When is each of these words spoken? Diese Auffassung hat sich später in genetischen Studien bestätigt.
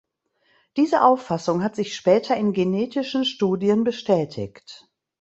Diese 0.77 1.03
Auffassung 1.03 1.61
hat 1.63 1.75
sich 1.75 1.95
später 1.95 2.35
in 2.35 2.53
genetischen 2.53 3.23
Studien 3.23 3.83
bestätigt. 3.83 4.89